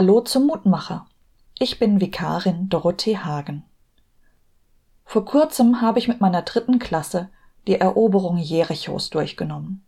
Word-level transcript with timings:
Hallo 0.00 0.20
zum 0.20 0.46
Mutmacher. 0.46 1.06
Ich 1.58 1.80
bin 1.80 2.00
Vikarin 2.00 2.68
Dorothee 2.68 3.18
Hagen. 3.18 3.64
Vor 5.04 5.24
kurzem 5.24 5.80
habe 5.80 5.98
ich 5.98 6.06
mit 6.06 6.20
meiner 6.20 6.42
dritten 6.42 6.78
Klasse 6.78 7.30
die 7.66 7.80
Eroberung 7.80 8.36
Jerichos 8.36 9.10
durchgenommen. 9.10 9.82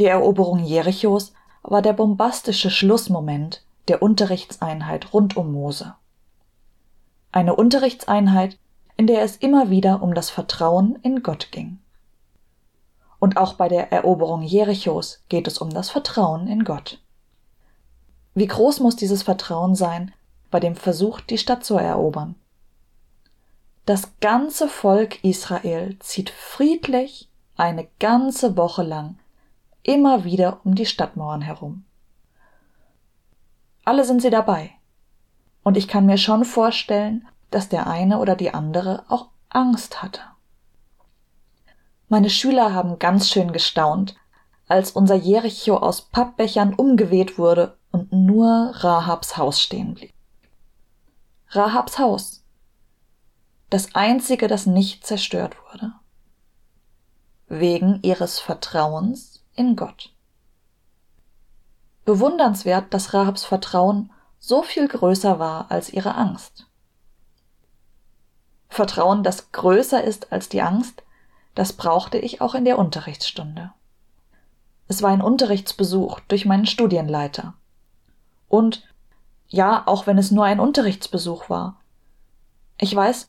Die 0.00 0.06
Eroberung 0.06 0.58
Jerichos 0.58 1.34
war 1.62 1.82
der 1.82 1.92
bombastische 1.92 2.68
Schlussmoment 2.68 3.62
der 3.86 4.02
Unterrichtseinheit 4.02 5.12
rund 5.12 5.36
um 5.36 5.52
Mose. 5.52 5.94
Eine 7.30 7.54
Unterrichtseinheit, 7.54 8.58
in 8.96 9.06
der 9.06 9.22
es 9.22 9.36
immer 9.36 9.70
wieder 9.70 10.02
um 10.02 10.14
das 10.14 10.30
Vertrauen 10.30 10.98
in 11.02 11.22
Gott 11.22 11.52
ging. 11.52 11.78
Und 13.20 13.36
auch 13.36 13.54
bei 13.54 13.68
der 13.68 13.92
Eroberung 13.92 14.42
Jerichos 14.42 15.20
geht 15.28 15.46
es 15.46 15.58
um 15.58 15.70
das 15.70 15.90
Vertrauen 15.90 16.48
in 16.48 16.64
Gott. 16.64 16.98
Wie 18.34 18.46
groß 18.46 18.80
muss 18.80 18.96
dieses 18.96 19.22
Vertrauen 19.22 19.74
sein 19.76 20.12
bei 20.50 20.58
dem 20.60 20.74
Versuch, 20.74 21.20
die 21.20 21.38
Stadt 21.38 21.64
zu 21.64 21.76
erobern? 21.76 22.34
Das 23.86 24.12
ganze 24.20 24.68
Volk 24.68 25.22
Israel 25.22 25.96
zieht 26.00 26.30
friedlich 26.30 27.28
eine 27.56 27.86
ganze 28.00 28.56
Woche 28.56 28.82
lang 28.82 29.18
immer 29.82 30.24
wieder 30.24 30.60
um 30.64 30.74
die 30.74 30.86
Stadtmauern 30.86 31.42
herum. 31.42 31.84
Alle 33.84 34.04
sind 34.04 34.22
sie 34.22 34.30
dabei. 34.30 34.70
Und 35.62 35.76
ich 35.76 35.86
kann 35.86 36.06
mir 36.06 36.18
schon 36.18 36.44
vorstellen, 36.44 37.28
dass 37.50 37.68
der 37.68 37.86
eine 37.86 38.18
oder 38.18 38.34
die 38.34 38.52
andere 38.52 39.04
auch 39.08 39.28
Angst 39.50 40.02
hatte. 40.02 40.20
Meine 42.08 42.30
Schüler 42.30 42.74
haben 42.74 42.98
ganz 42.98 43.28
schön 43.28 43.52
gestaunt, 43.52 44.16
als 44.66 44.90
unser 44.90 45.14
Jericho 45.14 45.76
aus 45.76 46.02
Pappbechern 46.02 46.74
umgeweht 46.74 47.38
wurde 47.38 47.76
nur 48.24 48.72
Rahabs 48.76 49.36
Haus 49.36 49.60
stehen 49.60 49.94
blieb. 49.94 50.14
Rahabs 51.50 51.98
Haus. 51.98 52.42
Das 53.70 53.94
einzige, 53.94 54.48
das 54.48 54.66
nicht 54.66 55.06
zerstört 55.06 55.56
wurde. 55.70 55.92
Wegen 57.48 58.00
ihres 58.02 58.38
Vertrauens 58.38 59.44
in 59.54 59.76
Gott. 59.76 60.14
Bewundernswert, 62.04 62.92
dass 62.94 63.14
Rahabs 63.14 63.44
Vertrauen 63.44 64.10
so 64.38 64.62
viel 64.62 64.88
größer 64.88 65.38
war 65.38 65.70
als 65.70 65.92
ihre 65.92 66.14
Angst. 66.14 66.66
Vertrauen, 68.68 69.22
das 69.22 69.52
größer 69.52 70.02
ist 70.02 70.32
als 70.32 70.48
die 70.48 70.62
Angst, 70.62 71.02
das 71.54 71.72
brauchte 71.72 72.18
ich 72.18 72.40
auch 72.40 72.54
in 72.54 72.64
der 72.64 72.78
Unterrichtsstunde. 72.78 73.72
Es 74.88 75.02
war 75.02 75.10
ein 75.10 75.22
Unterrichtsbesuch 75.22 76.20
durch 76.20 76.44
meinen 76.44 76.66
Studienleiter. 76.66 77.54
Und 78.54 78.84
ja, 79.48 79.82
auch 79.84 80.06
wenn 80.06 80.16
es 80.16 80.30
nur 80.30 80.44
ein 80.44 80.60
Unterrichtsbesuch 80.60 81.50
war. 81.50 81.80
Ich 82.78 82.94
weiß, 82.94 83.26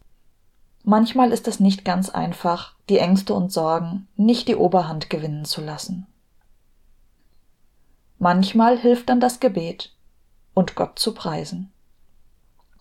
manchmal 0.83 1.31
ist 1.31 1.47
es 1.47 1.59
nicht 1.59 1.83
ganz 1.83 2.11
einfach, 2.11 2.75
die 2.89 2.99
Ängste 2.99 3.33
und 3.33 3.51
Sorgen 3.51 4.07
nicht 4.15 4.47
die 4.47 4.55
Oberhand 4.55 5.09
gewinnen 5.09 5.43
zu 5.43 5.61
lassen. 5.61 6.05
Manchmal 8.19 8.77
hilft 8.77 9.09
dann 9.09 9.19
das 9.19 9.39
Gebet 9.39 9.95
und 10.53 10.75
Gott 10.75 10.99
zu 10.99 11.15
preisen. 11.15 11.73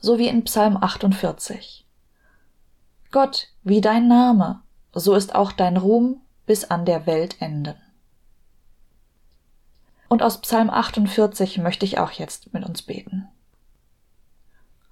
So 0.03 0.19
wie 0.19 0.29
in 0.29 0.45
Psalm 0.45 0.77
48. 0.77 1.87
Gott, 3.11 3.49
wie 3.63 3.81
dein 3.81 4.07
Name, 4.07 4.61
so 4.93 5.15
ist 5.15 5.35
auch 5.35 5.51
dein 5.51 5.79
Ruhm 5.79 6.21
bis 6.45 6.65
an 6.65 6.85
der 6.85 7.07
Welt 7.07 7.41
enden. 7.41 7.77
Und 10.15 10.23
aus 10.23 10.41
Psalm 10.43 10.71
48 10.71 11.59
möchte 11.59 11.85
ich 11.85 11.99
auch 11.99 12.13
jetzt 12.13 12.55
mit 12.55 12.65
uns 12.65 12.83
beten. 12.83 13.27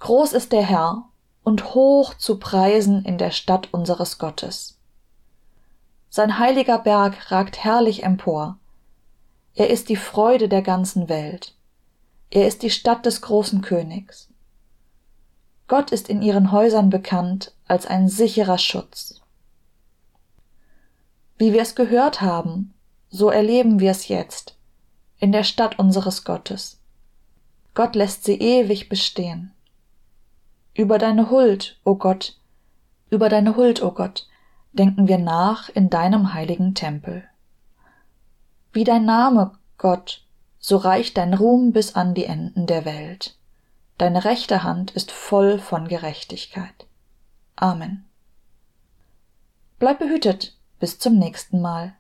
Groß 0.01 0.33
ist 0.33 0.51
der 0.51 0.65
Herr 0.65 1.05
und 1.45 1.77
hoch 1.77 2.15
zu 2.15 2.41
preisen 2.41 3.05
in 3.05 3.19
der 3.19 3.31
Stadt 3.31 3.69
unseres 3.71 4.19
Gottes. 4.19 4.81
Sein 6.11 6.41
heiliger 6.41 6.77
Berg 6.77 7.31
ragt 7.31 7.63
herrlich 7.63 8.03
empor, 8.03 8.59
er 9.55 9.71
ist 9.71 9.91
die 9.91 9.95
Freude 9.95 10.49
der 10.49 10.63
ganzen 10.63 11.09
Welt. 11.09 11.55
Er 12.31 12.49
ist 12.49 12.65
die 12.65 12.71
Stadt 12.71 13.07
des 13.07 13.21
großen 13.21 13.61
Königs. 13.63 14.29
Gott 15.69 15.93
ist 15.93 16.09
in 16.09 16.21
ihren 16.21 16.51
Häusern 16.51 16.91
bekannt 16.91 17.55
als 17.69 17.87
ein 17.87 18.09
sicherer 18.09 18.59
Schutz. 18.59 19.21
Wie 21.39 21.53
wir 21.53 21.63
es 21.63 21.77
gehört 21.77 22.23
haben, 22.23 22.75
so 23.09 23.31
erleben 23.31 23.79
wir 23.79 23.93
es 23.93 24.09
jetzt 24.09 24.57
in 25.23 25.31
der 25.31 25.45
Stadt 25.45 25.79
unseres 25.79 26.25
Gottes. 26.25 26.81
Gott 27.75 27.95
lässt 27.95 28.25
sie 28.25 28.41
ewig 28.41 28.89
bestehen. 28.89 29.53
Über 30.75 30.99
deine 30.99 31.31
Huld, 31.31 31.79
o 31.85 31.93
oh 31.93 31.95
Gott, 31.95 32.37
über 33.09 33.29
deine 33.29 33.55
Huld, 33.55 33.81
o 33.83 33.87
oh 33.87 33.91
Gott, 33.93 34.27
denken 34.73 35.07
wir 35.07 35.19
nach 35.19 35.69
in 35.69 35.91
deinem 35.91 36.35
heiligen 36.35 36.75
Tempel. 36.75 37.23
Wie 38.73 38.83
dein 38.83 39.05
Name, 39.05 39.53
Gott, 39.79 40.25
so 40.59 40.77
reicht 40.77 41.17
dein 41.17 41.35
Ruhm 41.35 41.71
bis 41.71 41.95
an 41.95 42.15
die 42.15 42.25
Enden 42.25 42.67
der 42.67 42.85
Welt. 42.85 43.37
Deine 43.99 44.25
rechte 44.25 44.65
Hand 44.65 44.91
ist 44.91 45.13
voll 45.13 45.61
von 45.61 45.87
Gerechtigkeit. 45.87 46.87
Amen. 47.55 48.07
Bleib 49.79 50.01
behütet, 50.01 50.57
bis 50.81 50.99
zum 50.99 51.17
nächsten 51.17 51.61
Mal. 51.61 51.95